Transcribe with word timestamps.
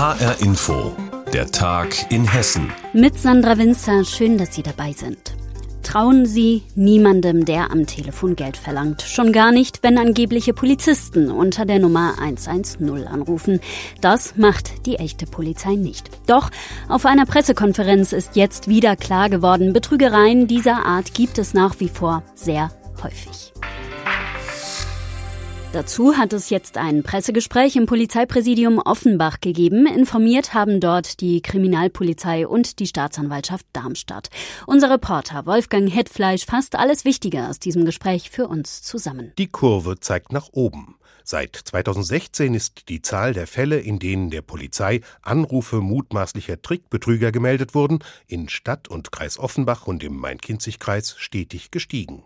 HR 0.00 0.40
Info, 0.40 0.96
der 1.30 1.50
Tag 1.50 2.10
in 2.10 2.26
Hessen. 2.26 2.72
Mit 2.94 3.18
Sandra 3.18 3.58
Winzer, 3.58 4.06
schön, 4.06 4.38
dass 4.38 4.54
Sie 4.54 4.62
dabei 4.62 4.94
sind. 4.94 5.34
Trauen 5.82 6.24
Sie 6.24 6.62
niemandem, 6.74 7.44
der 7.44 7.70
am 7.70 7.86
Telefon 7.86 8.34
Geld 8.34 8.56
verlangt. 8.56 9.02
Schon 9.02 9.30
gar 9.30 9.52
nicht, 9.52 9.82
wenn 9.82 9.98
angebliche 9.98 10.54
Polizisten 10.54 11.30
unter 11.30 11.66
der 11.66 11.80
Nummer 11.80 12.14
110 12.18 13.08
anrufen. 13.08 13.60
Das 14.00 14.38
macht 14.38 14.86
die 14.86 14.96
echte 14.96 15.26
Polizei 15.26 15.74
nicht. 15.74 16.08
Doch 16.26 16.48
auf 16.88 17.04
einer 17.04 17.26
Pressekonferenz 17.26 18.14
ist 18.14 18.36
jetzt 18.36 18.68
wieder 18.68 18.96
klar 18.96 19.28
geworden, 19.28 19.74
Betrügereien 19.74 20.46
dieser 20.46 20.86
Art 20.86 21.12
gibt 21.12 21.36
es 21.36 21.52
nach 21.52 21.78
wie 21.78 21.90
vor 21.90 22.22
sehr 22.34 22.70
häufig. 23.02 23.52
Dazu 25.72 26.16
hat 26.16 26.32
es 26.32 26.50
jetzt 26.50 26.78
ein 26.78 27.04
Pressegespräch 27.04 27.76
im 27.76 27.86
Polizeipräsidium 27.86 28.80
Offenbach 28.80 29.40
gegeben. 29.40 29.86
Informiert 29.86 30.52
haben 30.52 30.80
dort 30.80 31.20
die 31.20 31.42
Kriminalpolizei 31.42 32.48
und 32.48 32.80
die 32.80 32.88
Staatsanwaltschaft 32.88 33.64
Darmstadt. 33.72 34.30
Unser 34.66 34.90
Reporter 34.90 35.46
Wolfgang 35.46 35.88
Hetfleisch 35.88 36.44
fasst 36.44 36.74
alles 36.74 37.04
Wichtige 37.04 37.46
aus 37.46 37.60
diesem 37.60 37.84
Gespräch 37.84 38.30
für 38.30 38.48
uns 38.48 38.82
zusammen. 38.82 39.32
Die 39.38 39.46
Kurve 39.46 40.00
zeigt 40.00 40.32
nach 40.32 40.48
oben. 40.50 40.96
Seit 41.22 41.54
2016 41.54 42.54
ist 42.54 42.88
die 42.88 43.00
Zahl 43.00 43.32
der 43.32 43.46
Fälle, 43.46 43.78
in 43.78 44.00
denen 44.00 44.30
der 44.30 44.42
Polizei 44.42 45.02
Anrufe 45.22 45.80
mutmaßlicher 45.80 46.60
Trickbetrüger 46.60 47.30
gemeldet 47.30 47.76
wurden, 47.76 48.00
in 48.26 48.48
Stadt 48.48 48.88
und 48.88 49.12
Kreis 49.12 49.38
Offenbach 49.38 49.86
und 49.86 50.02
im 50.02 50.16
Main-Kinzig-Kreis 50.16 51.14
stetig 51.16 51.70
gestiegen. 51.70 52.24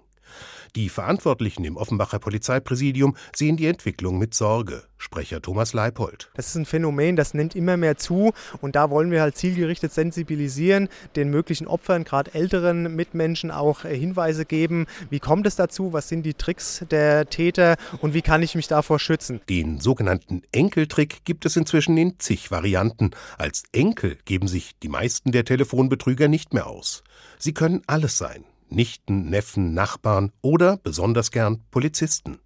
Die 0.77 0.89
Verantwortlichen 0.89 1.63
im 1.63 1.77
Offenbacher 1.77 2.19
Polizeipräsidium 2.19 3.17
sehen 3.35 3.57
die 3.57 3.67
Entwicklung 3.69 4.19
mit 4.19 4.35
Sorge. 4.35 4.83
Sprecher 4.99 5.41
Thomas 5.41 5.73
Leipold. 5.73 6.31
Das 6.35 6.49
ist 6.49 6.57
ein 6.57 6.67
Phänomen, 6.67 7.15
das 7.15 7.33
nimmt 7.33 7.55
immer 7.55 7.77
mehr 7.77 7.97
zu 7.97 8.33
und 8.61 8.75
da 8.75 8.91
wollen 8.91 9.13
wir 9.13 9.21
halt 9.21 9.37
zielgerichtet 9.37 9.93
sensibilisieren, 9.93 10.89
den 11.15 11.31
möglichen 11.31 11.69
Opfern, 11.69 12.03
gerade 12.03 12.35
älteren 12.35 12.97
Mitmenschen 12.97 13.53
auch 13.53 13.85
äh, 13.85 13.97
Hinweise 13.97 14.47
geben. 14.47 14.87
Wie 15.11 15.21
kommt 15.21 15.47
es 15.47 15.55
dazu? 15.55 15.93
Was 15.93 16.09
sind 16.09 16.25
die 16.25 16.35
Tricks 16.35 16.85
der 16.91 17.27
Täter 17.27 17.77
und 18.01 18.13
wie 18.13 18.23
kann 18.23 18.43
ich 18.43 18.57
mich 18.57 18.67
davor 18.67 18.99
schützen? 18.99 19.41
Den 19.49 19.79
sogenannten 19.79 20.43
Enkeltrick 20.51 21.25
gibt 21.25 21.47
es 21.47 21.57
inzwischen 21.57 21.97
in 21.97 22.19
zig 22.19 22.51
Varianten. 22.51 23.13
Als 23.39 23.63
Enkel 23.71 24.19
geben 24.25 24.49
sich 24.49 24.73
die 24.83 24.89
meisten 24.89 25.31
der 25.31 25.45
Telefonbetrüger 25.45 26.27
nicht 26.27 26.53
mehr 26.53 26.67
aus. 26.67 27.05
Sie 27.39 27.55
können 27.55 27.83
alles 27.87 28.19
sein. 28.19 28.45
Nichten, 28.69 29.31
Neffen, 29.31 29.75
Nachbarn 29.75 30.33
oder 30.43 30.79
besonders 30.79 31.31
gern 31.31 31.61
Polizisten. 31.71 32.39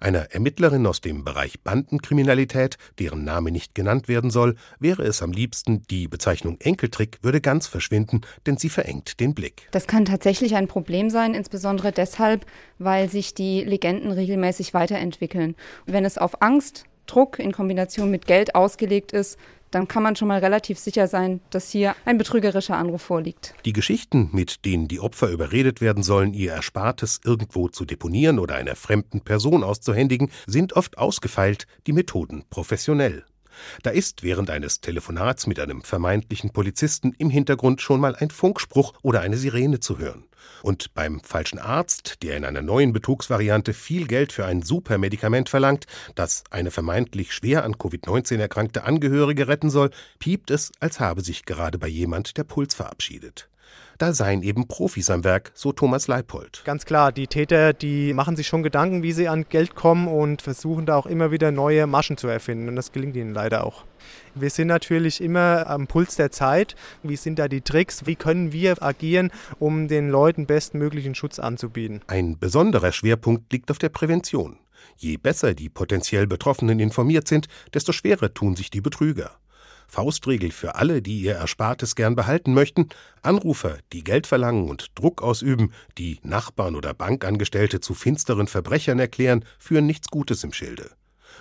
Einer 0.00 0.32
Ermittlerin 0.32 0.86
aus 0.86 1.00
dem 1.00 1.24
Bereich 1.24 1.60
Bandenkriminalität, 1.60 2.76
deren 2.98 3.24
Name 3.24 3.50
nicht 3.50 3.74
genannt 3.74 4.08
werden 4.08 4.30
soll, 4.30 4.56
wäre 4.78 5.02
es 5.02 5.22
am 5.22 5.32
liebsten, 5.32 5.82
die 5.90 6.08
Bezeichnung 6.08 6.58
Enkeltrick 6.60 7.18
würde 7.22 7.40
ganz 7.40 7.66
verschwinden, 7.66 8.22
denn 8.46 8.56
sie 8.56 8.70
verengt 8.70 9.20
den 9.20 9.34
Blick. 9.34 9.68
Das 9.72 9.86
kann 9.86 10.06
tatsächlich 10.06 10.54
ein 10.54 10.68
Problem 10.68 11.10
sein, 11.10 11.34
insbesondere 11.34 11.92
deshalb, 11.92 12.46
weil 12.78 13.10
sich 13.10 13.34
die 13.34 13.62
Legenden 13.62 14.10
regelmäßig 14.10 14.72
weiterentwickeln. 14.72 15.54
Wenn 15.84 16.04
es 16.04 16.16
auf 16.16 16.40
Angst, 16.40 16.84
Druck 17.10 17.38
in 17.38 17.52
Kombination 17.52 18.10
mit 18.10 18.26
Geld 18.26 18.54
ausgelegt 18.54 19.12
ist, 19.12 19.38
dann 19.70 19.88
kann 19.88 20.02
man 20.02 20.16
schon 20.16 20.28
mal 20.28 20.40
relativ 20.40 20.78
sicher 20.78 21.06
sein, 21.06 21.40
dass 21.50 21.70
hier 21.70 21.94
ein 22.04 22.18
betrügerischer 22.18 22.76
Anruf 22.76 23.02
vorliegt. 23.02 23.54
Die 23.64 23.72
Geschichten, 23.72 24.30
mit 24.32 24.64
denen 24.64 24.88
die 24.88 25.00
Opfer 25.00 25.28
überredet 25.30 25.80
werden 25.80 26.02
sollen, 26.02 26.34
ihr 26.34 26.52
Erspartes 26.52 27.20
irgendwo 27.24 27.68
zu 27.68 27.84
deponieren 27.84 28.38
oder 28.38 28.56
einer 28.56 28.76
fremden 28.76 29.20
Person 29.20 29.62
auszuhändigen, 29.62 30.30
sind 30.46 30.74
oft 30.74 30.98
ausgefeilt, 30.98 31.66
die 31.86 31.92
Methoden 31.92 32.44
professionell. 32.50 33.24
Da 33.82 33.90
ist 33.90 34.22
während 34.22 34.50
eines 34.50 34.80
Telefonats 34.80 35.46
mit 35.46 35.60
einem 35.60 35.82
vermeintlichen 35.82 36.50
Polizisten 36.50 37.14
im 37.18 37.30
Hintergrund 37.30 37.80
schon 37.80 38.00
mal 38.00 38.16
ein 38.16 38.30
Funkspruch 38.30 38.94
oder 39.02 39.20
eine 39.20 39.36
Sirene 39.36 39.80
zu 39.80 39.98
hören. 39.98 40.24
Und 40.62 40.94
beim 40.94 41.20
falschen 41.20 41.58
Arzt, 41.58 42.22
der 42.22 42.36
in 42.36 42.44
einer 42.44 42.62
neuen 42.62 42.92
Betrugsvariante 42.92 43.74
viel 43.74 44.06
Geld 44.06 44.32
für 44.32 44.46
ein 44.46 44.62
Supermedikament 44.62 45.48
verlangt, 45.48 45.86
das 46.14 46.44
eine 46.50 46.70
vermeintlich 46.70 47.32
schwer 47.32 47.64
an 47.64 47.74
Covid-19 47.74 48.38
erkrankte 48.38 48.84
Angehörige 48.84 49.48
retten 49.48 49.70
soll, 49.70 49.90
piept 50.18 50.50
es, 50.50 50.72
als 50.80 51.00
habe 51.00 51.22
sich 51.22 51.44
gerade 51.44 51.78
bei 51.78 51.88
jemand 51.88 52.36
der 52.36 52.44
Puls 52.44 52.74
verabschiedet 52.74 53.49
da 54.00 54.14
seien 54.14 54.42
eben 54.42 54.66
Profis 54.66 55.10
am 55.10 55.24
Werk, 55.24 55.52
so 55.54 55.72
Thomas 55.72 56.08
Leipold. 56.08 56.62
Ganz 56.64 56.86
klar, 56.86 57.12
die 57.12 57.26
Täter, 57.26 57.74
die 57.74 58.14
machen 58.14 58.34
sich 58.34 58.46
schon 58.46 58.62
Gedanken, 58.62 59.02
wie 59.02 59.12
sie 59.12 59.28
an 59.28 59.44
Geld 59.48 59.74
kommen 59.74 60.08
und 60.08 60.40
versuchen 60.40 60.86
da 60.86 60.96
auch 60.96 61.04
immer 61.04 61.30
wieder 61.30 61.50
neue 61.50 61.86
Maschen 61.86 62.16
zu 62.16 62.26
erfinden. 62.26 62.68
Und 62.68 62.76
das 62.76 62.92
gelingt 62.92 63.14
ihnen 63.14 63.34
leider 63.34 63.66
auch. 63.66 63.84
Wir 64.34 64.48
sind 64.48 64.68
natürlich 64.68 65.20
immer 65.20 65.66
am 65.66 65.86
Puls 65.86 66.16
der 66.16 66.30
Zeit. 66.30 66.76
Wie 67.02 67.16
sind 67.16 67.38
da 67.38 67.46
die 67.46 67.60
Tricks? 67.60 68.06
Wie 68.06 68.16
können 68.16 68.52
wir 68.52 68.82
agieren, 68.82 69.30
um 69.58 69.86
den 69.86 70.08
Leuten 70.08 70.46
bestmöglichen 70.46 71.14
Schutz 71.14 71.38
anzubieten? 71.38 72.00
Ein 72.06 72.38
besonderer 72.38 72.92
Schwerpunkt 72.92 73.52
liegt 73.52 73.70
auf 73.70 73.78
der 73.78 73.90
Prävention. 73.90 74.58
Je 74.96 75.18
besser 75.18 75.52
die 75.52 75.68
potenziell 75.68 76.26
Betroffenen 76.26 76.80
informiert 76.80 77.28
sind, 77.28 77.48
desto 77.74 77.92
schwerer 77.92 78.32
tun 78.32 78.56
sich 78.56 78.70
die 78.70 78.80
Betrüger. 78.80 79.32
Faustregel 79.90 80.52
für 80.52 80.76
alle, 80.76 81.02
die 81.02 81.20
ihr 81.20 81.34
Erspartes 81.34 81.96
gern 81.96 82.14
behalten 82.14 82.54
möchten, 82.54 82.88
Anrufer, 83.22 83.78
die 83.92 84.04
Geld 84.04 84.26
verlangen 84.26 84.68
und 84.70 84.86
Druck 84.94 85.20
ausüben, 85.20 85.72
die 85.98 86.20
Nachbarn 86.22 86.76
oder 86.76 86.94
Bankangestellte 86.94 87.80
zu 87.80 87.94
finsteren 87.94 88.46
Verbrechern 88.46 89.00
erklären, 89.00 89.44
führen 89.58 89.86
nichts 89.86 90.08
Gutes 90.08 90.44
im 90.44 90.52
Schilde. 90.52 90.92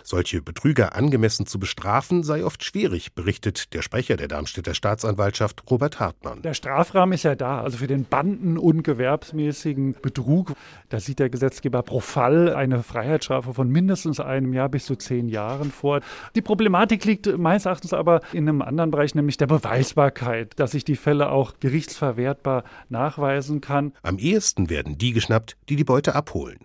Solche 0.03 0.41
Betrüger 0.41 0.95
angemessen 0.95 1.45
zu 1.45 1.59
bestrafen, 1.59 2.23
sei 2.23 2.43
oft 2.43 2.63
schwierig, 2.63 3.13
berichtet 3.13 3.73
der 3.73 3.81
Sprecher 3.81 4.17
der 4.17 4.27
Darmstädter 4.27 4.73
Staatsanwaltschaft 4.73 5.63
Robert 5.69 5.99
Hartmann. 5.99 6.41
Der 6.41 6.53
Strafrahmen 6.53 7.13
ist 7.13 7.23
ja 7.23 7.35
da, 7.35 7.61
also 7.61 7.77
für 7.77 7.87
den 7.87 8.05
banden- 8.05 8.57
und 8.57 8.83
gewerbsmäßigen 8.83 9.95
Betrug. 10.01 10.53
Da 10.89 10.99
sieht 10.99 11.19
der 11.19 11.29
Gesetzgeber 11.29 11.83
pro 11.83 11.99
Fall 11.99 12.53
eine 12.53 12.83
Freiheitsstrafe 12.83 13.53
von 13.53 13.69
mindestens 13.69 14.19
einem 14.19 14.53
Jahr 14.53 14.69
bis 14.69 14.85
zu 14.85 14.95
zehn 14.95 15.29
Jahren 15.29 15.71
vor. 15.71 16.01
Die 16.35 16.41
Problematik 16.41 17.05
liegt 17.05 17.37
meines 17.37 17.65
Erachtens 17.65 17.93
aber 17.93 18.21
in 18.33 18.47
einem 18.47 18.61
anderen 18.61 18.91
Bereich, 18.91 19.15
nämlich 19.15 19.37
der 19.37 19.47
Beweisbarkeit, 19.47 20.59
dass 20.59 20.73
ich 20.73 20.83
die 20.83 20.95
Fälle 20.95 21.29
auch 21.29 21.53
gerichtsverwertbar 21.59 22.63
nachweisen 22.89 23.61
kann. 23.61 23.93
Am 24.01 24.17
ehesten 24.17 24.69
werden 24.69 24.97
die 24.97 25.13
geschnappt, 25.13 25.57
die 25.69 25.75
die 25.75 25.83
Beute 25.83 26.15
abholen. 26.15 26.59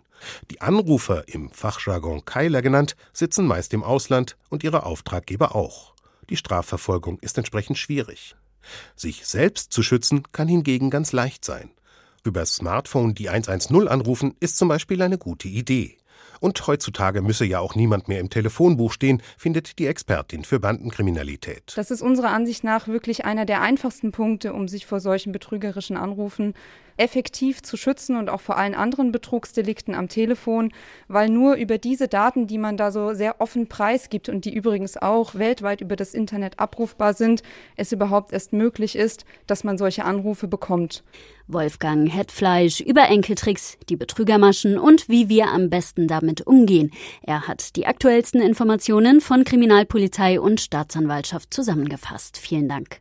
Die 0.50 0.60
Anrufer, 0.60 1.24
im 1.28 1.50
Fachjargon 1.50 2.24
Keiler 2.24 2.62
genannt, 2.62 2.96
sitzen 3.12 3.46
meist 3.46 3.74
im 3.74 3.82
Ausland 3.82 4.36
und 4.50 4.64
ihre 4.64 4.84
Auftraggeber 4.84 5.54
auch. 5.54 5.94
Die 6.30 6.36
Strafverfolgung 6.36 7.18
ist 7.20 7.36
entsprechend 7.38 7.78
schwierig. 7.78 8.36
Sich 8.96 9.26
selbst 9.26 9.72
zu 9.72 9.82
schützen 9.82 10.22
kann 10.32 10.48
hingegen 10.48 10.90
ganz 10.90 11.12
leicht 11.12 11.44
sein. 11.44 11.70
Über 12.24 12.46
Smartphone 12.46 13.14
die 13.14 13.28
110 13.28 13.88
anrufen 13.88 14.34
ist 14.40 14.56
zum 14.56 14.68
Beispiel 14.68 15.02
eine 15.02 15.18
gute 15.18 15.48
Idee. 15.48 15.98
Und 16.40 16.66
heutzutage 16.66 17.22
müsse 17.22 17.44
ja 17.44 17.60
auch 17.60 17.74
niemand 17.74 18.08
mehr 18.08 18.20
im 18.20 18.30
Telefonbuch 18.30 18.92
stehen, 18.92 19.22
findet 19.38 19.78
die 19.78 19.86
Expertin 19.86 20.44
für 20.44 20.60
Bandenkriminalität. 20.60 21.72
Das 21.76 21.90
ist 21.90 22.02
unserer 22.02 22.30
Ansicht 22.30 22.64
nach 22.64 22.88
wirklich 22.88 23.24
einer 23.24 23.44
der 23.44 23.60
einfachsten 23.60 24.12
Punkte, 24.12 24.52
um 24.52 24.68
sich 24.68 24.86
vor 24.86 25.00
solchen 25.00 25.32
betrügerischen 25.32 25.96
Anrufen 25.96 26.54
effektiv 26.96 27.62
zu 27.62 27.76
schützen 27.76 28.16
und 28.16 28.30
auch 28.30 28.40
vor 28.40 28.56
allen 28.56 28.74
anderen 28.74 29.12
Betrugsdelikten 29.12 29.94
am 29.94 30.08
Telefon, 30.08 30.72
weil 31.08 31.28
nur 31.28 31.54
über 31.54 31.78
diese 31.78 32.08
Daten, 32.08 32.46
die 32.46 32.58
man 32.58 32.76
da 32.76 32.90
so 32.90 33.14
sehr 33.14 33.40
offen 33.40 33.66
preisgibt 33.66 34.28
und 34.28 34.44
die 34.44 34.54
übrigens 34.54 34.96
auch 34.96 35.34
weltweit 35.34 35.80
über 35.80 35.96
das 35.96 36.14
Internet 36.14 36.58
abrufbar 36.58 37.14
sind, 37.14 37.42
es 37.76 37.92
überhaupt 37.92 38.32
erst 38.32 38.52
möglich 38.52 38.96
ist, 38.96 39.24
dass 39.46 39.64
man 39.64 39.78
solche 39.78 40.04
Anrufe 40.04 40.48
bekommt. 40.48 41.02
Wolfgang 41.46 42.10
Hetfleisch 42.10 42.80
über 42.80 43.08
Enkeltricks, 43.08 43.76
die 43.88 43.96
Betrügermaschen 43.96 44.78
und 44.78 45.08
wie 45.08 45.28
wir 45.28 45.48
am 45.48 45.68
besten 45.68 46.08
damit 46.08 46.46
umgehen. 46.46 46.90
Er 47.22 47.46
hat 47.46 47.76
die 47.76 47.86
aktuellsten 47.86 48.40
Informationen 48.40 49.20
von 49.20 49.44
Kriminalpolizei 49.44 50.40
und 50.40 50.60
Staatsanwaltschaft 50.60 51.52
zusammengefasst. 51.52 52.38
Vielen 52.38 52.68
Dank. 52.68 53.00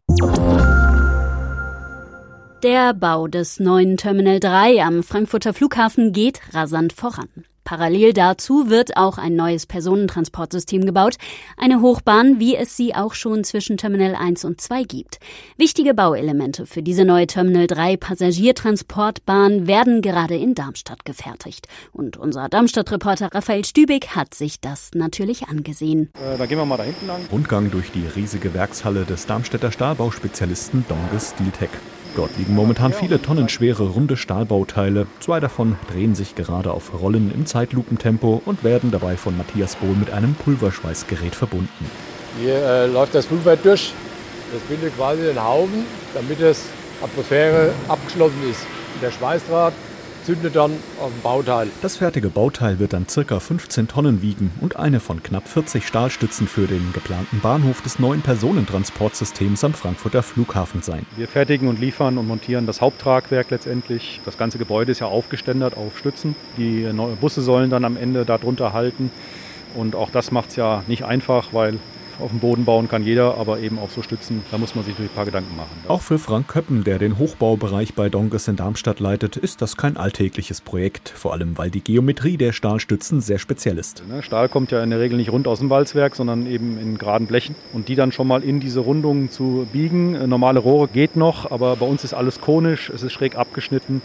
Der 2.63 2.93
Bau 2.93 3.27
des 3.27 3.59
neuen 3.59 3.97
Terminal 3.97 4.39
3 4.39 4.81
am 4.85 5.03
Frankfurter 5.03 5.53
Flughafen 5.53 6.13
geht 6.13 6.39
rasant 6.53 6.93
voran. 6.93 7.27
Parallel 7.65 8.13
dazu 8.13 8.69
wird 8.69 8.95
auch 8.95 9.17
ein 9.17 9.35
neues 9.35 9.65
Personentransportsystem 9.65 10.85
gebaut, 10.85 11.15
eine 11.57 11.81
Hochbahn, 11.81 12.39
wie 12.39 12.55
es 12.55 12.77
sie 12.77 12.95
auch 12.95 13.15
schon 13.15 13.43
zwischen 13.43 13.75
Terminal 13.75 14.15
1 14.15 14.45
und 14.45 14.61
2 14.61 14.83
gibt. 14.83 15.19
Wichtige 15.57 15.93
Bauelemente 15.93 16.65
für 16.65 16.81
diese 16.81 17.03
neue 17.03 17.27
Terminal 17.27 17.67
3 17.67 17.97
Passagiertransportbahn 17.97 19.67
werden 19.67 20.01
gerade 20.01 20.37
in 20.37 20.55
Darmstadt 20.55 21.03
gefertigt. 21.03 21.67
Und 21.91 22.15
unser 22.15 22.47
Darmstadt-Reporter 22.47 23.33
Raphael 23.33 23.65
Stübig 23.65 24.15
hat 24.15 24.33
sich 24.33 24.61
das 24.61 24.91
natürlich 24.93 25.49
angesehen. 25.49 26.11
Äh, 26.13 26.37
da 26.37 26.45
gehen 26.45 26.57
wir 26.57 26.65
mal 26.65 26.77
da 26.77 26.83
hinten 26.83 27.07
lang. 27.07 27.25
Rundgang 27.29 27.71
durch 27.71 27.91
die 27.91 28.05
riesige 28.07 28.53
Werkshalle 28.53 29.03
des 29.03 29.25
Darmstädter 29.25 29.69
Stahlbauspezialisten 29.69 30.85
Donges 30.87 31.31
Steeltech. 31.31 31.69
Dort 32.15 32.37
liegen 32.37 32.53
momentan 32.53 32.93
viele 32.93 33.19
tonnenschwere 33.19 33.89
runde 33.89 34.17
Stahlbauteile. 34.17 35.07
Zwei 35.19 35.39
davon 35.39 35.77
drehen 35.91 36.13
sich 36.13 36.35
gerade 36.35 36.71
auf 36.71 37.01
Rollen 37.01 37.33
im 37.33 37.47
Zeitlupentempo 37.47 38.41
und 38.45 38.63
werden 38.63 38.91
dabei 38.91 39.17
von 39.17 39.35
Matthias 39.35 39.75
Bohl 39.77 39.95
mit 39.95 40.11
einem 40.11 40.35
Pulverschweißgerät 40.35 41.33
verbunden. 41.33 41.89
Hier 42.39 42.55
äh, 42.55 42.85
läuft 42.85 43.15
das 43.15 43.25
Flugwerk 43.25 43.63
durch. 43.63 43.93
Das 44.53 44.61
bildet 44.63 44.95
quasi 44.95 45.23
den 45.23 45.43
Haufen, 45.43 45.85
damit 46.13 46.39
das 46.39 46.65
Atmosphäre 47.01 47.71
abgeschlossen 47.87 48.37
ist. 48.49 48.61
Der 49.01 49.09
Schweißdraht 49.09 49.73
zündet 50.23 50.55
dann 50.55 50.71
auf 50.99 51.11
dem 51.11 51.21
Bauteil. 51.21 51.67
Das 51.81 51.97
fertige 51.97 52.29
Bauteil 52.29 52.79
wird 52.79 52.93
dann 52.93 53.05
ca. 53.07 53.39
15 53.39 53.87
Tonnen 53.87 54.21
wiegen 54.21 54.51
und 54.61 54.75
eine 54.75 54.99
von 54.99 55.21
knapp 55.21 55.47
40 55.47 55.85
Stahlstützen 55.85 56.47
für 56.47 56.67
den 56.67 56.93
geplanten 56.93 57.39
Bahnhof 57.41 57.81
des 57.81 57.99
neuen 57.99 58.21
Personentransportsystems 58.21 59.63
am 59.63 59.73
Frankfurter 59.73 60.23
Flughafen 60.23 60.81
sein. 60.81 61.05
Wir 61.17 61.27
fertigen 61.27 61.67
und 61.67 61.79
liefern 61.79 62.17
und 62.17 62.27
montieren 62.27 62.65
das 62.65 62.81
Haupttragwerk 62.81 63.51
letztendlich. 63.51 64.21
Das 64.25 64.37
ganze 64.37 64.57
Gebäude 64.57 64.91
ist 64.91 64.99
ja 64.99 65.07
aufgeständert 65.07 65.77
auf 65.77 65.97
Stützen. 65.97 66.35
Die 66.57 66.87
Busse 67.19 67.41
sollen 67.41 67.69
dann 67.69 67.85
am 67.85 67.97
Ende 67.97 68.25
darunter 68.25 68.73
halten. 68.73 69.11
Und 69.75 69.95
auch 69.95 70.11
das 70.11 70.31
macht 70.31 70.49
es 70.49 70.55
ja 70.55 70.83
nicht 70.87 71.03
einfach, 71.03 71.49
weil 71.51 71.79
auf 72.19 72.29
dem 72.29 72.39
Boden 72.39 72.65
bauen 72.65 72.87
kann 72.87 73.03
jeder, 73.03 73.37
aber 73.37 73.59
eben 73.59 73.79
auch 73.79 73.89
so 73.89 74.01
Stützen, 74.01 74.43
da 74.51 74.57
muss 74.57 74.75
man 74.75 74.83
sich 74.83 74.93
natürlich 74.93 75.11
ein 75.11 75.15
paar 75.15 75.25
Gedanken 75.25 75.55
machen. 75.55 75.71
Auch 75.87 76.01
für 76.01 76.19
Frank 76.19 76.47
Köppen, 76.47 76.83
der 76.83 76.99
den 76.99 77.17
Hochbaubereich 77.17 77.93
bei 77.93 78.09
Donges 78.09 78.47
in 78.47 78.55
Darmstadt 78.55 78.99
leitet, 78.99 79.37
ist 79.37 79.61
das 79.61 79.77
kein 79.77 79.97
alltägliches 79.97 80.61
Projekt, 80.61 81.09
vor 81.09 81.33
allem 81.33 81.57
weil 81.57 81.69
die 81.69 81.81
Geometrie 81.81 82.37
der 82.37 82.51
Stahlstützen 82.51 83.21
sehr 83.21 83.39
speziell 83.39 83.77
ist. 83.77 84.03
Ne, 84.07 84.23
Stahl 84.23 84.49
kommt 84.49 84.71
ja 84.71 84.83
in 84.83 84.89
der 84.89 84.99
Regel 84.99 85.17
nicht 85.17 85.31
rund 85.31 85.47
aus 85.47 85.59
dem 85.59 85.69
Walzwerk, 85.69 86.15
sondern 86.15 86.45
eben 86.45 86.77
in 86.79 86.97
geraden 86.97 87.27
Blechen 87.27 87.55
und 87.73 87.87
die 87.87 87.95
dann 87.95 88.11
schon 88.11 88.27
mal 88.27 88.43
in 88.43 88.59
diese 88.59 88.79
Rundungen 88.79 89.29
zu 89.29 89.67
biegen. 89.71 90.15
Äh, 90.15 90.27
normale 90.27 90.59
Rohre 90.59 90.87
geht 90.87 91.15
noch, 91.15 91.51
aber 91.51 91.75
bei 91.75 91.85
uns 91.85 92.03
ist 92.03 92.13
alles 92.13 92.41
konisch, 92.41 92.89
es 92.89 93.03
ist 93.03 93.13
schräg 93.13 93.35
abgeschnitten, 93.35 94.01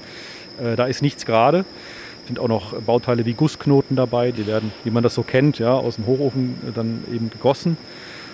äh, 0.63 0.77
da 0.77 0.87
ist 0.87 1.03
nichts 1.03 1.27
gerade 1.27 1.65
sind 2.29 2.39
auch 2.39 2.49
noch 2.49 2.75
Bauteile 2.81 3.27
wie 3.27 3.33
Gussknoten 3.33 3.97
dabei, 3.97 4.31
die 4.31 4.47
werden, 4.47 4.73
wie 4.85 4.91
man 4.91 5.03
das 5.03 5.15
so 5.15 5.23
kennt, 5.23 5.59
ja, 5.59 5.73
aus 5.73 5.97
dem 5.97 6.07
Hochofen 6.07 6.55
dann 6.75 7.03
eben 7.13 7.31
gegossen. 7.31 7.77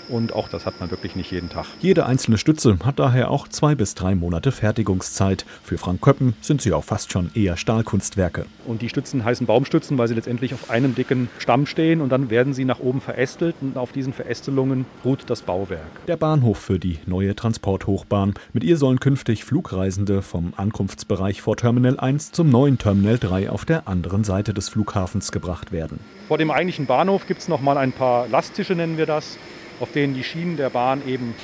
Und 0.09 0.33
auch 0.35 0.49
das 0.49 0.67
hat 0.67 0.81
man 0.81 0.91
wirklich 0.91 1.17
nicht 1.17 1.31
jeden 1.31 1.49
Tag. 1.49 1.67
Jede 1.81 2.06
einzelne 2.06 2.39
Stütze 2.39 2.79
hat 2.85 2.99
daher 2.99 3.31
auch 3.31 3.49
zwei 3.49 3.75
bis 3.75 3.95
drei 3.95 4.15
Monate 4.15 4.53
Fertigungszeit. 4.53 5.45
Für 5.62 5.79
Frank 5.79 6.03
Köppen 6.03 6.35
sind 6.41 6.61
sie 6.62 6.73
auch 6.73 6.85
fast 6.85 7.12
schon 7.12 7.31
eher 7.35 7.56
Stahlkunstwerke. 7.56 8.47
Und 8.67 8.83
die 8.83 8.89
Stützen 8.89 9.25
heißen 9.25 9.47
Baumstützen, 9.47 9.99
weil 9.99 10.09
sie 10.09 10.15
letztendlich 10.15 10.55
auf 10.55 10.71
einem 10.71 10.95
dicken 10.95 11.29
Stamm 11.39 11.67
stehen 11.67 12.01
und 12.01 12.11
dann 12.11 12.31
werden 12.31 12.55
sie 12.55 12.65
nach 12.65 12.81
oben 12.81 13.01
verästelt 13.01 13.56
und 13.61 13.77
auf 13.77 13.93
diesen 13.93 14.12
Verästelungen 14.12 14.87
ruht 15.05 15.25
das 15.29 15.43
Bauwerk. 15.43 15.81
Der 16.06 16.17
Bahnhof 16.17 16.59
für 16.59 16.79
die 16.79 16.99
neue 17.06 17.35
Transporthochbahn. 17.35 18.35
Mit 18.53 18.65
ihr 18.65 18.77
sollen 18.77 19.01
künftig 19.01 19.45
Flugreisende 19.45 20.23
vom 20.23 20.55
Ankunftsbereich 20.56 21.43
vor 21.43 21.56
Terminal 21.56 21.99
1 21.99 22.33
zum 22.33 22.51
neuen 22.51 22.79
Terminal 22.79 23.19
3 23.19 23.51
auf 23.51 23.65
der 23.65 23.89
anderen 23.89 24.25
Seite 24.25 24.55
des 24.55 24.69
Flughafens 24.69 25.33
gebracht 25.33 25.73
werden. 25.73 26.01
Vor 26.29 26.39
dem 26.39 26.51
eigentlichen 26.51 26.87
Bahnhof 26.87 27.27
gibt 27.27 27.41
es 27.41 27.49
noch 27.49 27.61
mal 27.61 27.77
ein 27.77 27.93
paar 27.93 28.29
Lasttische, 28.29 28.75
nennen 28.75 28.97
wir 28.97 29.06
das 29.06 29.39
auf 29.81 29.93
denen 29.93 30.15
die 30.15 30.25
Schienen 30.25 30.56
der 30.56 30.71
Bahn 30.71 31.06
eben 31.06 31.35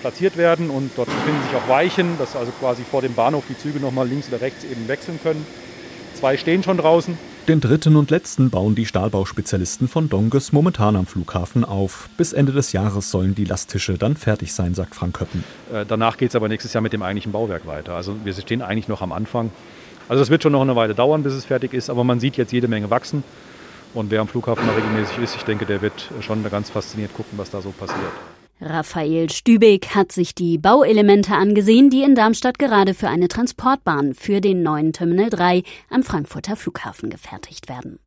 platziert 0.00 0.36
werden 0.36 0.70
und 0.70 0.90
dort 0.96 1.08
befinden 1.08 1.42
sich 1.42 1.56
auch 1.56 1.68
Weichen, 1.68 2.18
dass 2.18 2.36
also 2.36 2.52
quasi 2.52 2.82
vor 2.88 3.02
dem 3.02 3.14
Bahnhof 3.14 3.44
die 3.48 3.58
Züge 3.58 3.80
nochmal 3.80 4.06
links 4.08 4.28
oder 4.28 4.40
rechts 4.40 4.64
eben 4.64 4.86
wechseln 4.88 5.18
können. 5.22 5.44
Zwei 6.14 6.36
stehen 6.36 6.62
schon 6.62 6.78
draußen. 6.78 7.16
Den 7.48 7.60
dritten 7.60 7.96
und 7.96 8.10
letzten 8.10 8.50
bauen 8.50 8.74
die 8.74 8.84
Stahlbauspezialisten 8.84 9.88
von 9.88 10.10
Donges 10.10 10.52
momentan 10.52 10.96
am 10.96 11.06
Flughafen 11.06 11.64
auf. 11.64 12.10
Bis 12.18 12.34
Ende 12.34 12.52
des 12.52 12.72
Jahres 12.72 13.10
sollen 13.10 13.34
die 13.34 13.44
Lasttische 13.44 13.96
dann 13.96 14.16
fertig 14.16 14.52
sein, 14.52 14.74
sagt 14.74 14.94
Frank 14.94 15.16
Köppen. 15.16 15.44
Äh, 15.72 15.86
danach 15.86 16.18
geht 16.18 16.28
es 16.30 16.36
aber 16.36 16.48
nächstes 16.48 16.74
Jahr 16.74 16.82
mit 16.82 16.92
dem 16.92 17.02
eigentlichen 17.02 17.32
Bauwerk 17.32 17.66
weiter. 17.66 17.94
Also 17.94 18.16
wir 18.22 18.34
stehen 18.34 18.60
eigentlich 18.60 18.88
noch 18.88 19.00
am 19.00 19.12
Anfang. 19.12 19.50
Also 20.08 20.22
es 20.22 20.28
wird 20.28 20.42
schon 20.42 20.52
noch 20.52 20.60
eine 20.60 20.76
Weile 20.76 20.94
dauern, 20.94 21.22
bis 21.22 21.32
es 21.32 21.46
fertig 21.46 21.72
ist, 21.72 21.88
aber 21.88 22.04
man 22.04 22.20
sieht 22.20 22.36
jetzt 22.36 22.52
jede 22.52 22.68
Menge 22.68 22.90
wachsen. 22.90 23.24
Und 23.94 24.10
wer 24.10 24.20
am 24.20 24.28
Flughafen 24.28 24.66
mal 24.66 24.74
regelmäßig 24.74 25.18
ist, 25.18 25.36
ich 25.36 25.44
denke, 25.44 25.66
der 25.66 25.82
wird 25.82 26.10
schon 26.20 26.42
ganz 26.50 26.70
fasziniert 26.70 27.14
gucken, 27.14 27.38
was 27.38 27.50
da 27.50 27.60
so 27.60 27.70
passiert. 27.70 28.12
Raphael 28.60 29.30
Stübeck 29.30 29.94
hat 29.94 30.10
sich 30.10 30.34
die 30.34 30.58
Bauelemente 30.58 31.32
angesehen, 31.32 31.90
die 31.90 32.02
in 32.02 32.16
Darmstadt 32.16 32.58
gerade 32.58 32.92
für 32.92 33.08
eine 33.08 33.28
Transportbahn 33.28 34.14
für 34.14 34.40
den 34.40 34.62
neuen 34.62 34.92
Terminal 34.92 35.30
3 35.30 35.62
am 35.90 36.02
Frankfurter 36.02 36.56
Flughafen 36.56 37.08
gefertigt 37.08 37.68
werden. 37.68 38.00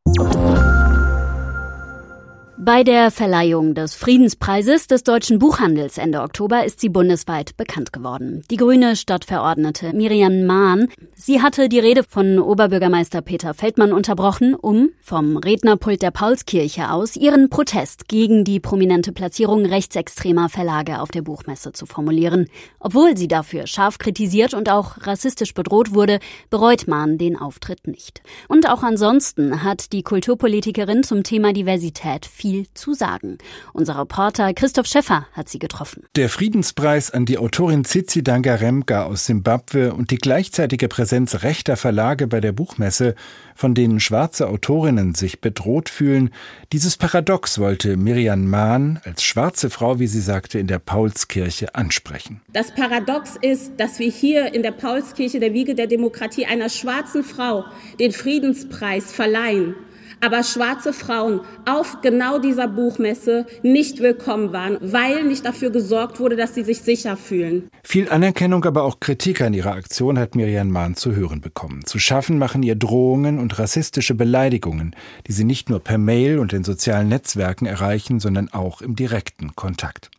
Bei 2.64 2.84
der 2.84 3.10
Verleihung 3.10 3.74
des 3.74 3.96
Friedenspreises 3.96 4.86
des 4.86 5.02
deutschen 5.02 5.40
Buchhandels 5.40 5.98
Ende 5.98 6.22
Oktober 6.22 6.64
ist 6.64 6.80
sie 6.80 6.90
bundesweit 6.90 7.58
bekannt 7.58 7.92
geworden. 7.92 8.44
Die 8.52 8.58
grüne 8.58 8.96
Stadtverordnete 8.96 9.94
Miriam 9.94 10.46
Mahn, 10.46 10.88
sie 11.16 11.42
hatte 11.42 11.70
die 11.70 11.80
Rede 11.80 12.04
von 12.04 12.38
Oberbürgermeister 12.38 13.24
Peter 13.24 13.56
Feldmann 13.56 13.92
unterbrochen, 13.92 14.54
um 14.54 14.90
vom 15.02 15.38
Rednerpult 15.38 16.04
der 16.04 16.12
Paulskirche 16.12 16.92
aus 16.92 17.16
ihren 17.16 17.50
Protest 17.50 18.08
gegen 18.08 18.44
die 18.44 18.60
prominente 18.60 19.12
Platzierung 19.12 19.66
rechtsextremer 19.66 20.48
Verlage 20.48 21.02
auf 21.02 21.10
der 21.10 21.24
Buchmesse 21.24 21.72
zu 21.72 21.88
formulieren. 21.88 22.46
Obwohl 22.80 23.18
sie 23.18 23.28
dafür 23.28 23.66
scharf 23.66 23.98
kritisiert 23.98 24.54
und 24.54 24.70
auch 24.70 25.08
rassistisch 25.08 25.56
bedroht 25.56 25.96
wurde, 25.96 26.20
bereut 26.52 26.88
Mahn 26.88 27.18
den 27.18 27.40
Auftritt 27.40 27.88
nicht. 27.88 28.22
Und 28.48 28.70
auch 28.70 28.84
ansonsten 28.84 29.64
hat 29.64 29.94
die 29.94 30.04
Kulturpolitikerin 30.04 31.02
zum 31.02 31.24
Thema 31.24 31.54
Diversität 31.54 32.28
viel 32.28 32.51
viel 32.52 32.68
zu 32.74 32.94
sagen. 32.94 33.38
Unser 33.72 33.98
Reporter 33.98 34.54
Christoph 34.54 34.86
Schäffer 34.86 35.26
hat 35.32 35.48
sie 35.48 35.60
getroffen. 35.60 36.04
Der 36.18 36.28
Friedenspreis 36.28 37.10
an 37.10 37.26
die 37.26 37.38
Autorin 37.38 37.86
Tsitsi 37.86 38.24
Dangaremka 38.24 39.06
aus 39.06 39.26
Simbabwe 39.26 39.94
und 39.94 40.12
die 40.12 40.18
gleichzeitige 40.18 40.90
Präsenz 40.90 41.44
rechter 41.44 41.78
Verlage 41.78 42.28
bei 42.28 42.42
der 42.42 42.52
Buchmesse, 42.52 43.16
von 43.56 43.74
denen 43.74 44.02
schwarze 44.02 44.50
Autorinnen 44.50 45.16
sich 45.16 45.40
bedroht 45.40 45.88
fühlen, 45.88 46.32
dieses 46.74 46.98
Paradox 46.98 47.58
wollte 47.58 47.96
Miriam 47.96 48.50
Mahn 48.50 49.00
als 49.06 49.24
schwarze 49.24 49.70
Frau, 49.70 50.00
wie 50.00 50.08
sie 50.08 50.22
sagte, 50.22 50.60
in 50.60 50.68
der 50.68 50.80
Paulskirche 50.80 51.74
ansprechen. 51.76 52.42
Das 52.52 52.72
Paradox 52.72 53.38
ist, 53.42 53.74
dass 53.78 54.00
wir 54.00 54.10
hier 54.10 54.54
in 54.54 54.62
der 54.62 54.72
Paulskirche, 54.72 55.40
der 55.40 55.54
Wiege 55.54 55.74
der 55.74 55.88
Demokratie, 55.88 56.46
einer 56.46 56.68
schwarzen 56.68 57.24
Frau 57.24 57.64
den 58.00 58.12
Friedenspreis 58.12 59.14
verleihen 59.14 59.76
aber 60.22 60.44
schwarze 60.44 60.94
Frauen 60.94 61.42
auf 61.66 61.98
genau 62.02 62.40
dieser 62.40 62.68
Buchmesse 62.68 63.46
nicht 63.64 64.00
willkommen 64.00 64.54
waren, 64.54 64.78
weil 64.82 65.24
nicht 65.24 65.46
dafür 65.46 65.72
gesorgt 65.72 66.20
wurde, 66.20 66.36
dass 66.36 66.56
sie 66.56 66.64
sich 66.64 66.82
sicher 66.82 67.18
fühlen. 67.18 67.70
Viel 67.84 68.10
Anerkennung, 68.10 68.64
aber 68.66 68.84
auch 68.84 69.00
Kritik 69.00 69.42
an 69.42 69.54
ihrer 69.54 69.74
Aktion 69.74 70.18
hat 70.18 70.36
Miriam 70.36 70.70
Mahn 70.70 70.96
zu 70.96 71.16
hören 71.16 71.42
bekommen. 71.42 71.86
Zu 71.86 72.00
schaffen 72.00 72.38
machen 72.38 72.64
ihr 72.64 72.76
Drohungen 72.76 73.40
und 73.40 73.58
rassistische 73.60 74.16
Beleidigungen, 74.16 74.96
die 75.28 75.34
sie 75.34 75.44
nicht 75.44 75.70
nur 75.70 75.80
per 75.80 75.98
Mail 75.98 76.40
und 76.40 76.54
in 76.54 76.64
sozialen 76.64 77.10
Netzwerken 77.10 77.66
erreichen, 77.66 78.20
sondern 78.20 78.50
auch 78.50 78.82
im 78.82 78.96
direkten 78.96 79.56
Kontakt. 79.56 80.12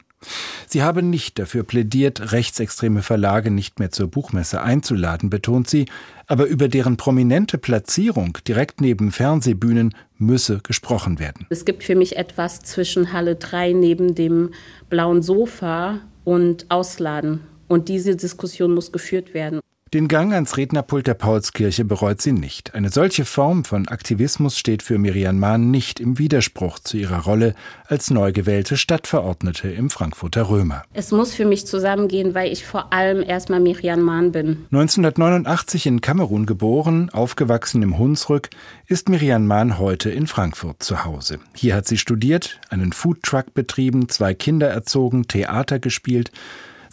Sie 0.66 0.82
habe 0.82 1.02
nicht 1.02 1.38
dafür 1.38 1.64
plädiert, 1.64 2.32
rechtsextreme 2.32 3.02
Verlage 3.02 3.50
nicht 3.50 3.78
mehr 3.78 3.90
zur 3.90 4.08
Buchmesse 4.08 4.62
einzuladen, 4.62 5.30
betont 5.30 5.68
sie, 5.68 5.86
aber 6.26 6.46
über 6.46 6.68
deren 6.68 6.96
prominente 6.96 7.58
Platzierung 7.58 8.38
direkt 8.46 8.80
neben 8.80 9.12
Fernsehbühnen 9.12 9.94
müsse 10.18 10.60
gesprochen 10.62 11.18
werden. 11.18 11.46
Es 11.50 11.64
gibt 11.64 11.84
für 11.84 11.94
mich 11.94 12.16
etwas 12.16 12.60
zwischen 12.60 13.12
Halle 13.12 13.36
3 13.36 13.72
neben 13.72 14.14
dem 14.14 14.50
blauen 14.88 15.22
Sofa 15.22 16.00
und 16.24 16.66
Ausladen. 16.70 17.40
Und 17.68 17.88
diese 17.88 18.16
Diskussion 18.16 18.74
muss 18.74 18.92
geführt 18.92 19.34
werden. 19.34 19.60
Den 19.94 20.08
Gang 20.08 20.32
ans 20.32 20.56
Rednerpult 20.56 21.06
der 21.06 21.12
Paulskirche 21.12 21.84
bereut 21.84 22.22
sie 22.22 22.32
nicht. 22.32 22.74
Eine 22.74 22.88
solche 22.88 23.26
Form 23.26 23.62
von 23.62 23.88
Aktivismus 23.88 24.56
steht 24.56 24.82
für 24.82 24.96
Miriam 24.96 25.38
Mahn 25.38 25.70
nicht 25.70 26.00
im 26.00 26.18
Widerspruch 26.18 26.78
zu 26.78 26.96
ihrer 26.96 27.24
Rolle 27.24 27.54
als 27.88 28.10
neu 28.10 28.32
gewählte 28.32 28.78
Stadtverordnete 28.78 29.68
im 29.68 29.90
Frankfurter 29.90 30.48
Römer. 30.48 30.84
Es 30.94 31.10
muss 31.10 31.34
für 31.34 31.44
mich 31.44 31.66
zusammengehen, 31.66 32.34
weil 32.34 32.50
ich 32.50 32.64
vor 32.64 32.90
allem 32.94 33.22
erstmal 33.22 33.60
Miriam 33.60 34.00
Mahn 34.00 34.32
bin. 34.32 34.64
1989 34.70 35.84
in 35.84 36.00
Kamerun 36.00 36.46
geboren, 36.46 37.10
aufgewachsen 37.10 37.82
im 37.82 37.98
Hunsrück, 37.98 38.48
ist 38.86 39.10
Miriam 39.10 39.46
Mahn 39.46 39.78
heute 39.78 40.08
in 40.08 40.26
Frankfurt 40.26 40.82
zu 40.82 41.04
Hause. 41.04 41.38
Hier 41.54 41.74
hat 41.74 41.86
sie 41.86 41.98
studiert, 41.98 42.60
einen 42.70 42.94
Foodtruck 42.94 43.52
betrieben, 43.52 44.08
zwei 44.08 44.32
Kinder 44.32 44.68
erzogen, 44.68 45.28
Theater 45.28 45.78
gespielt 45.78 46.32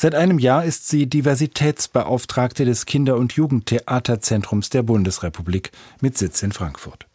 Seit 0.01 0.15
einem 0.15 0.39
Jahr 0.39 0.63
ist 0.63 0.87
sie 0.87 1.07
Diversitätsbeauftragte 1.07 2.63
des 2.63 2.85
Kinder- 2.85 3.17
und 3.17 3.33
Jugendtheaterzentrums 3.33 4.69
der 4.69 4.81
Bundesrepublik 4.81 5.71
mit 5.99 6.17
Sitz 6.17 6.41
in 6.41 6.53
Frankfurt. 6.53 7.05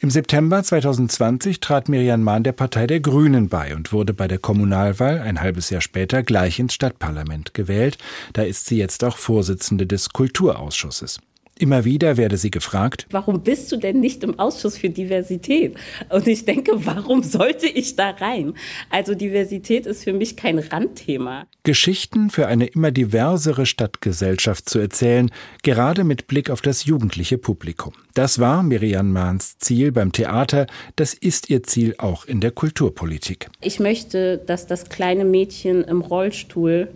Im 0.00 0.10
September 0.10 0.60
2020 0.60 1.60
trat 1.60 1.88
Miriam 1.88 2.20
Mahn 2.24 2.42
der 2.42 2.50
Partei 2.50 2.88
der 2.88 2.98
Grünen 2.98 3.48
bei 3.48 3.72
und 3.72 3.92
wurde 3.92 4.14
bei 4.14 4.26
der 4.26 4.38
Kommunalwahl 4.38 5.20
ein 5.20 5.40
halbes 5.40 5.70
Jahr 5.70 5.80
später 5.80 6.24
gleich 6.24 6.58
ins 6.58 6.74
Stadtparlament 6.74 7.54
gewählt. 7.54 7.98
Da 8.32 8.42
ist 8.42 8.66
sie 8.66 8.78
jetzt 8.78 9.04
auch 9.04 9.16
Vorsitzende 9.16 9.86
des 9.86 10.08
Kulturausschusses. 10.08 11.20
Immer 11.58 11.84
wieder 11.84 12.16
werde 12.16 12.36
sie 12.36 12.50
gefragt, 12.50 13.06
warum 13.10 13.42
bist 13.42 13.72
du 13.72 13.76
denn 13.76 13.98
nicht 13.98 14.22
im 14.22 14.38
Ausschuss 14.38 14.78
für 14.78 14.90
Diversität? 14.90 15.76
Und 16.08 16.28
ich 16.28 16.44
denke, 16.44 16.72
warum 16.86 17.22
sollte 17.24 17.66
ich 17.66 17.96
da 17.96 18.10
rein? 18.10 18.54
Also 18.90 19.14
Diversität 19.14 19.84
ist 19.86 20.04
für 20.04 20.12
mich 20.12 20.36
kein 20.36 20.60
Randthema. 20.60 21.46
Geschichten 21.64 22.30
für 22.30 22.46
eine 22.46 22.66
immer 22.66 22.92
diversere 22.92 23.66
Stadtgesellschaft 23.66 24.68
zu 24.68 24.78
erzählen, 24.78 25.30
gerade 25.64 26.04
mit 26.04 26.28
Blick 26.28 26.48
auf 26.48 26.60
das 26.60 26.84
jugendliche 26.84 27.38
Publikum. 27.38 27.92
Das 28.14 28.38
war 28.38 28.62
Miriam 28.62 29.12
Mahns 29.12 29.58
Ziel 29.58 29.90
beim 29.90 30.12
Theater, 30.12 30.66
das 30.94 31.12
ist 31.12 31.50
ihr 31.50 31.64
Ziel 31.64 31.96
auch 31.98 32.24
in 32.24 32.40
der 32.40 32.52
Kulturpolitik. 32.52 33.48
Ich 33.60 33.80
möchte, 33.80 34.38
dass 34.38 34.66
das 34.66 34.88
kleine 34.88 35.24
Mädchen 35.24 35.82
im 35.82 36.02
Rollstuhl 36.02 36.88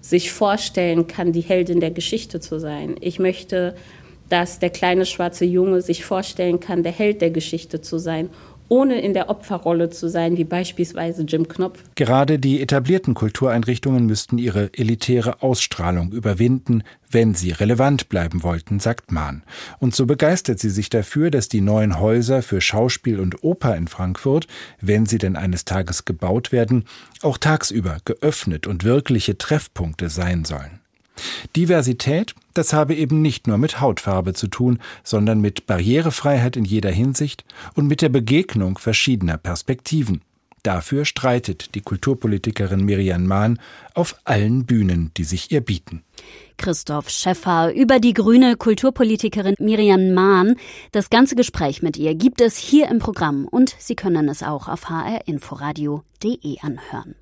sich 0.00 0.32
vorstellen 0.32 1.06
kann, 1.06 1.32
die 1.32 1.40
Heldin 1.42 1.80
der 1.80 1.90
Geschichte 1.90 2.40
zu 2.40 2.58
sein. 2.58 2.96
Ich 3.00 3.18
möchte, 3.18 3.74
dass 4.30 4.58
der 4.58 4.70
kleine 4.70 5.04
schwarze 5.04 5.44
Junge 5.44 5.82
sich 5.82 6.04
vorstellen 6.04 6.58
kann, 6.58 6.82
der 6.82 6.92
Held 6.92 7.20
der 7.20 7.30
Geschichte 7.30 7.82
zu 7.82 7.98
sein, 7.98 8.30
ohne 8.70 9.00
in 9.00 9.14
der 9.14 9.28
Opferrolle 9.28 9.90
zu 9.90 10.08
sein, 10.08 10.36
wie 10.36 10.44
beispielsweise 10.44 11.24
Jim 11.24 11.48
Knopf. 11.48 11.82
Gerade 11.96 12.38
die 12.38 12.62
etablierten 12.62 13.14
Kultureinrichtungen 13.14 14.06
müssten 14.06 14.38
ihre 14.38 14.70
elitäre 14.72 15.42
Ausstrahlung 15.42 16.12
überwinden, 16.12 16.84
wenn 17.10 17.34
sie 17.34 17.50
relevant 17.50 18.08
bleiben 18.08 18.44
wollten, 18.44 18.78
sagt 18.78 19.10
Mahn. 19.10 19.42
Und 19.80 19.96
so 19.96 20.06
begeistert 20.06 20.60
sie 20.60 20.70
sich 20.70 20.88
dafür, 20.88 21.32
dass 21.32 21.48
die 21.48 21.60
neuen 21.60 21.98
Häuser 21.98 22.42
für 22.42 22.60
Schauspiel 22.60 23.18
und 23.18 23.42
Oper 23.42 23.76
in 23.76 23.88
Frankfurt, 23.88 24.46
wenn 24.80 25.04
sie 25.04 25.18
denn 25.18 25.34
eines 25.34 25.64
Tages 25.64 26.04
gebaut 26.04 26.52
werden, 26.52 26.84
auch 27.22 27.38
tagsüber 27.38 27.98
geöffnet 28.04 28.68
und 28.68 28.84
wirkliche 28.84 29.36
Treffpunkte 29.36 30.08
sein 30.08 30.44
sollen. 30.44 30.80
Diversität, 31.56 32.34
das 32.54 32.72
habe 32.72 32.94
eben 32.94 33.22
nicht 33.22 33.46
nur 33.46 33.58
mit 33.58 33.80
Hautfarbe 33.80 34.34
zu 34.34 34.48
tun, 34.48 34.78
sondern 35.04 35.40
mit 35.40 35.66
Barrierefreiheit 35.66 36.56
in 36.56 36.64
jeder 36.64 36.90
Hinsicht 36.90 37.44
und 37.74 37.86
mit 37.86 38.02
der 38.02 38.08
Begegnung 38.08 38.78
verschiedener 38.78 39.38
Perspektiven. 39.38 40.22
Dafür 40.62 41.04
streitet 41.04 41.74
die 41.74 41.80
Kulturpolitikerin 41.80 42.84
Miriam 42.84 43.26
Mahn 43.26 43.58
auf 43.94 44.16
allen 44.24 44.66
Bühnen, 44.66 45.10
die 45.16 45.24
sich 45.24 45.50
ihr 45.52 45.62
bieten. 45.62 46.02
Christoph 46.58 47.08
Schäffer 47.08 47.72
über 47.74 47.98
die 47.98 48.12
grüne 48.12 48.56
Kulturpolitikerin 48.56 49.54
Miriam 49.58 50.12
Mahn. 50.12 50.56
Das 50.92 51.08
ganze 51.08 51.34
Gespräch 51.34 51.82
mit 51.82 51.96
ihr 51.96 52.14
gibt 52.14 52.42
es 52.42 52.58
hier 52.58 52.88
im 52.90 52.98
Programm 52.98 53.46
und 53.46 53.74
Sie 53.78 53.96
können 53.96 54.28
es 54.28 54.42
auch 54.42 54.68
auf 54.68 54.90
hrinforadio.de 54.90 56.58
anhören. 56.60 57.14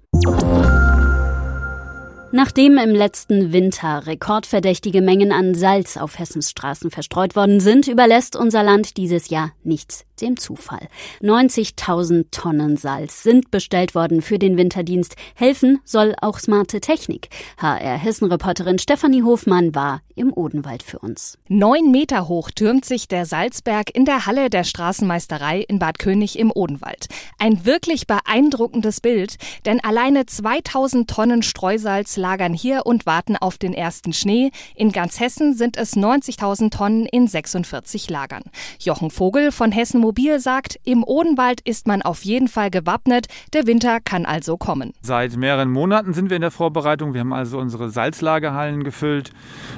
Nachdem 2.31 2.77
im 2.77 2.91
letzten 2.91 3.55
Winter 3.55 4.07
rekordverdächtige 4.07 5.01
Mengen 5.01 5.33
an 5.33 5.55
Salz 5.55 5.97
auf 5.97 6.19
Hessens 6.19 6.51
Straßen 6.51 6.91
verstreut 6.91 7.35
worden 7.35 7.59
sind, 7.59 7.89
überlässt 7.89 8.37
unser 8.37 8.63
Land 8.63 8.99
dieses 8.99 9.31
Jahr 9.31 9.53
nichts 9.65 10.05
dem 10.21 10.37
Zufall. 10.37 10.89
90.000 11.23 12.27
Tonnen 12.31 12.77
Salz 12.77 13.23
sind 13.23 13.51
bestellt 13.51 13.95
worden 13.95 14.23
für 14.23 14.39
den 14.39 14.57
Winterdienst. 14.57 15.17
Helfen 15.35 15.79
soll 15.85 16.15
auch 16.21 16.39
smarte 16.39 16.81
Technik. 16.81 17.29
HR 17.59 17.99
Hessen-Reporterin 17.99 18.79
Stefanie 18.79 19.23
Hofmann 19.23 19.75
war 19.75 20.03
im 20.15 20.33
Odenwald 20.33 20.83
für 20.83 20.99
uns. 20.99 21.39
Neun 21.49 21.91
Meter 21.91 22.29
hoch 22.29 22.51
türmt 22.51 22.85
sich 22.85 23.09
der 23.09 23.25
Salzberg 23.25 23.95
in 23.95 24.05
der 24.05 24.27
Halle 24.27 24.51
der 24.51 24.65
Straßenmeisterei 24.65 25.61
in 25.61 25.79
Bad 25.79 25.99
König 25.99 26.39
im 26.39 26.51
Odenwald. 26.51 27.07
Ein 27.39 27.65
wirklich 27.65 28.07
beeindruckendes 28.07 29.01
Bild, 29.01 29.37
denn 29.65 29.81
alleine 29.81 30.27
2000 30.27 31.09
Tonnen 31.09 31.43
Streusalz 31.43 32.17
lagern 32.19 32.53
hier 32.53 32.85
und 32.85 33.07
warten 33.07 33.37
auf 33.37 33.57
den 33.57 33.73
ersten 33.73 34.13
Schnee. 34.13 34.51
In 34.75 34.93
ganz 34.93 35.21
Hessen 35.21 35.55
sind 35.55 35.79
es 35.79 35.97
90.000 35.97 36.71
Tonnen 36.71 37.07
in 37.07 37.27
46 37.27 38.11
Lagern. 38.11 38.43
Jochen 38.79 39.11
Vogel 39.11 39.53
von 39.53 39.73
Hessen 39.73 40.01
Mobil 40.01 40.41
sagt, 40.41 40.79
im 40.85 41.05
Odenwald 41.05 41.61
ist 41.63 41.87
man 41.87 42.03
auf 42.03 42.25
jeden 42.25 42.49
Fall 42.49 42.71
gewappnet. 42.71 43.27
Der 43.53 43.67
Winter 43.67 44.01
kann 44.01 44.27
also 44.27 44.57
kommen. 44.57 44.93
Seit 45.01 45.37
mehreren 45.37 45.71
Monaten 45.71 46.13
sind 46.13 46.29
wir 46.29 46.37
in 46.37 46.43
der 46.43 46.51
Vorbereitung. 46.51 47.15
Wir 47.15 47.21
haben 47.21 47.33
also 47.33 47.59
unsere 47.59 47.91
Salzlagerhallen 47.91 48.85
gefüllt. 48.85 49.31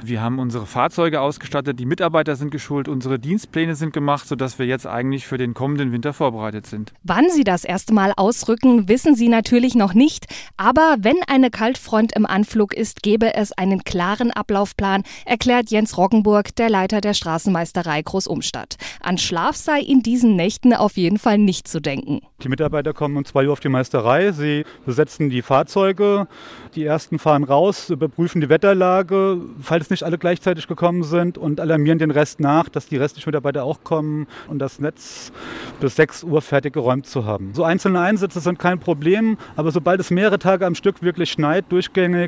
Wir 0.03 0.21
haben 0.23 0.39
unsere 0.39 0.67
Fahrzeuge 0.67 1.21
ausgestattet. 1.21 1.79
Die 1.79 1.87
Mitarbeiter 1.87 2.37
sind 2.37 2.51
geschult. 2.51 2.89
Unsere 2.89 3.19
Dienstpläne 3.19 3.75
sind 3.75 3.93
gemacht, 3.93 4.27
sodass 4.27 4.59
wir 4.59 4.67
jetzt 4.67 4.87
eigentlich 4.87 5.27
für 5.27 5.39
den 5.39 5.55
kommenden 5.55 5.93
Winter 5.93 6.13
vorbereitet 6.13 6.67
sind. 6.67 6.93
Wann 7.03 7.29
Sie 7.31 7.45
das 7.45 7.65
erste 7.65 7.93
Mal 7.93 8.13
ausrücken, 8.17 8.89
wissen 8.89 9.15
Sie 9.15 9.29
natürlich 9.29 9.75
noch 9.75 9.95
nicht. 9.95 10.27
Aber 10.57 10.97
wenn 11.01 11.17
eine 11.27 11.51
Kaltfront 11.51 12.13
im 12.17 12.27
Anflug 12.31 12.73
ist, 12.73 13.03
gäbe 13.03 13.35
es 13.35 13.53
einen 13.53 13.85
klaren 13.85 14.31
Ablaufplan, 14.31 15.03
erklärt 15.27 15.71
Jens 15.71 15.99
Roggenburg, 15.99 16.55
der 16.57 16.71
Leiter 16.71 17.01
der 17.01 17.15
Straßenmeisterei 17.15 18.03
Großumstadt. 18.03 18.77
An 19.03 19.19
Schlaf 19.19 19.57
sei 19.57 19.81
in 19.81 20.03
diesen 20.03 20.37
Nächten 20.37 20.73
auf 20.73 20.97
jeden 20.97 21.19
Fall 21.19 21.39
nicht 21.39 21.69
zu 21.69 21.81
denken. 21.81 22.21
Die 22.43 22.49
Mitarbeiter 22.49 22.95
kommen 22.95 23.17
um 23.17 23.25
2 23.25 23.47
Uhr 23.47 23.53
auf 23.53 23.61
die 23.61 23.69
Meisterei. 23.69 24.33
Sie 24.33 24.65
besetzen 24.87 25.29
die 25.29 25.43
Fahrzeuge. 25.43 26.27
Die 26.75 26.85
ersten 26.85 27.19
fahren 27.19 27.45
raus, 27.45 27.91
überprüfen 27.91 28.41
die 28.41 28.49
Wetterlage, 28.49 29.39
falls 29.61 29.91
nicht 29.91 30.05
alle 30.05 30.19
gleichzeitig 30.19 30.69
gekommen 30.69 31.03
sind 31.03 31.37
und 31.37 31.61
alarmieren 31.61 31.99
den 31.99 32.11
Rest 32.11 32.41
nach, 32.41 32.69
dass 32.69 32.87
die 32.87 32.97
restlichen 32.97 33.29
Mitarbeiter 33.29 33.65
auch 33.65 33.83
kommen 33.83 34.27
und 34.49 34.61
das 34.61 34.79
Netz 34.79 35.33
bis 35.81 35.97
6 35.97 36.25
Uhr 36.25 36.41
fertig 36.41 36.73
geräumt 36.73 37.07
zu 37.07 37.25
haben. 37.25 37.53
So 37.55 37.65
einzelne 37.65 38.01
Einsätze 38.01 38.41
sind 38.41 38.59
kein 38.59 38.79
Problem, 38.79 39.37
aber 39.57 39.73
sobald 39.73 40.01
es 40.01 40.11
mehrere 40.11 40.39
Tage 40.39 40.65
am 40.65 40.75
Stück 40.75 41.03
wirklich 41.03 41.31
schneit, 41.31 41.65
durchgängig, 41.71 42.20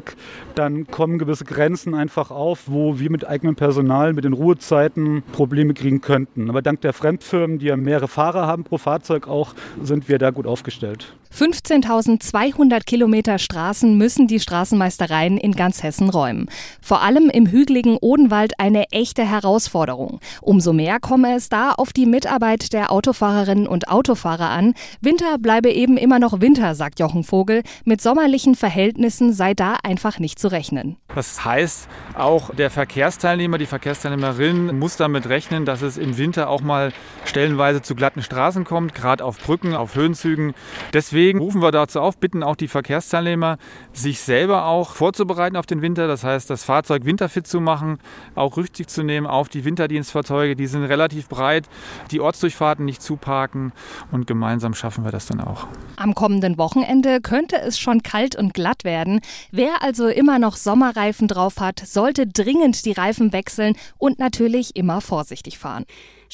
dann 0.55 0.87
kommen 0.87 1.19
gewisse 1.19 1.45
Grenzen 1.45 1.95
einfach 1.95 2.31
auf, 2.31 2.63
wo 2.67 2.99
wir 2.99 3.11
mit 3.11 3.27
eigenem 3.27 3.55
Personal, 3.57 4.13
mit 4.13 4.25
den 4.25 4.33
Ruhezeiten 4.33 5.23
Probleme 5.33 5.75
kriegen 5.75 6.01
könnten. 6.01 6.49
Aber 6.49 6.63
dank 6.63 6.81
der 6.81 6.93
Fremdfirmen, 6.93 7.59
die 7.59 7.67
ja 7.67 7.77
mehrere 7.77 8.09
Fahrer 8.09 8.47
haben 8.47 8.65
pro 8.65 8.79
Fahrzeug 8.79 9.29
auch, 9.29 9.55
sind 9.83 10.09
wir 10.09 10.19
da 10.19 10.31
gut 10.31 10.47
aufgestellt. 10.47 11.15
15.200 11.35 12.85
Kilometer 12.85 13.39
Straßen 13.39 13.97
müssen 13.97 14.27
die 14.27 14.39
Straßenmeistereien 14.39 15.39
in 15.39 15.53
ganz 15.53 15.83
Hessen 15.83 16.11
räumen. 16.11 16.51
Vor 16.83 17.01
allem 17.01 17.31
im 17.31 17.47
hügeligen 17.47 17.97
Odenwald 17.97 18.61
eine 18.61 18.91
echte 18.91 19.25
Herausforderung. 19.25 20.21
Umso 20.43 20.75
mehr 20.75 21.01
komme 21.01 21.35
es 21.35 21.49
da 21.49 21.71
auf 21.71 21.95
die 21.95 22.05
Mitarbeit 22.05 22.75
der 22.75 22.93
Autofahrerinnen 22.93 23.67
und 23.67 23.89
Autofahrer 23.89 24.51
an. 24.51 24.75
Winter 25.01 25.39
bleibe 25.39 25.71
eben 25.71 25.97
immer 25.97 26.19
noch 26.19 26.43
Winter, 26.43 26.75
sagt 26.75 27.01
Jochen 27.01 27.25
Vogel. 27.25 27.63
Mit 27.87 28.03
sommerlichen 28.03 28.55
Verhältnissen 28.55 29.33
sei 29.33 29.55
da 29.55 29.79
einfach 29.83 30.19
nicht 30.19 30.39
zu 30.39 30.49
rechnen. 30.49 30.97
Das 31.15 31.47
heißt, 31.47 31.89
auch 32.15 32.55
der 32.55 32.69
Verkehrsteilnehmer, 32.69 33.57
die 33.57 33.67
Verkehrsteilnehmerin 33.67 34.79
muss 34.79 34.99
damit 34.99 35.27
rechnen, 35.31 35.65
dass 35.65 35.81
es 35.81 35.97
im 35.97 36.19
Winter 36.19 36.51
auch 36.51 36.61
mal 36.61 36.93
stellenweise 37.25 37.81
zu 37.81 37.95
glatten 37.95 38.23
Straßen 38.23 38.65
kommt, 38.65 38.95
gerade 38.95 39.25
auf 39.25 39.39
Brücken, 39.39 39.75
auf 39.75 39.95
Höhenzügen. 39.95 40.53
Deswegen 40.93 41.22
Deswegen 41.23 41.39
rufen 41.39 41.63
wir 41.63 41.71
dazu 41.71 42.01
auf, 42.01 42.19
bitten 42.19 42.43
auch 42.43 42.57
die 42.57 42.67
Verkehrsteilnehmer, 42.67 43.57
sich 43.93 44.19
selber 44.19 44.67
auch 44.67 44.91
vorzubereiten 44.91 45.55
auf 45.55 45.67
den 45.67 45.81
Winter. 45.81 46.09
Das 46.09 46.25
heißt, 46.25 46.51
das 46.51 46.65
Fahrzeug 46.65 47.05
winterfit 47.05 47.47
zu 47.47 47.61
machen, 47.61 48.01
auch 48.35 48.57
Rücksicht 48.57 48.91
zu 48.91 49.05
nehmen 49.05 49.29
auf 49.29 49.49
die 49.49 49.65
Winterdienstfahrzeuge. 49.65 50.57
Die 50.57 50.67
sind 50.67 50.83
relativ 50.83 51.29
breit, 51.29 51.69
die 52.11 52.21
Ortsdurchfahrten 52.21 52.85
nicht 52.85 53.03
zuparken 53.03 53.71
und 54.11 54.27
gemeinsam 54.27 54.75
schaffen 54.75 55.05
wir 55.05 55.13
das 55.13 55.27
dann 55.27 55.41
auch. 55.41 55.69
Am 55.95 56.17
kommenden 56.17 56.59
Wochenende 56.59 57.21
könnte 57.21 57.55
es 57.57 57.79
schon 57.79 58.03
kalt 58.03 58.35
und 58.35 58.53
glatt 58.53 58.83
werden. 58.83 59.21
Wer 59.53 59.81
also 59.81 60.09
immer 60.09 60.41
noch 60.41 60.57
Sommerreifen 60.57 61.29
drauf 61.29 61.61
hat, 61.61 61.79
sollte 61.79 62.27
dringend 62.27 62.85
die 62.85 62.93
Reifen 62.93 63.33
wechseln 63.33 63.77
und 63.97 64.19
natürlich 64.19 64.75
immer 64.75 65.01
vorsichtig 65.01 65.57
fahren. 65.57 65.85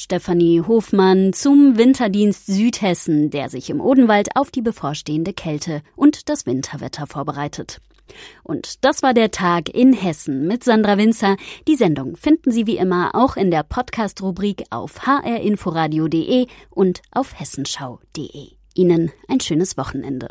Stefanie 0.00 0.62
Hofmann 0.64 1.32
zum 1.32 1.76
Winterdienst 1.76 2.46
Südhessen, 2.46 3.30
der 3.30 3.48
sich 3.48 3.68
im 3.68 3.80
Odenwald 3.80 4.28
auf 4.36 4.52
die 4.52 4.62
bevorstehende 4.62 5.32
Kälte 5.32 5.82
und 5.96 6.28
das 6.28 6.46
Winterwetter 6.46 7.08
vorbereitet. 7.08 7.80
Und 8.44 8.84
das 8.84 9.02
war 9.02 9.12
der 9.12 9.32
Tag 9.32 9.68
in 9.68 9.92
Hessen 9.92 10.46
mit 10.46 10.62
Sandra 10.62 10.98
Winzer. 10.98 11.36
Die 11.66 11.74
Sendung 11.74 12.16
finden 12.16 12.52
Sie 12.52 12.68
wie 12.68 12.76
immer 12.76 13.10
auch 13.14 13.36
in 13.36 13.50
der 13.50 13.64
Podcast-Rubrik 13.64 14.66
auf 14.70 15.04
hrinforadio.de 15.04 16.46
und 16.70 17.02
auf 17.10 17.36
hessenschau.de. 17.36 18.52
Ihnen 18.74 19.10
ein 19.26 19.40
schönes 19.40 19.76
Wochenende. 19.76 20.28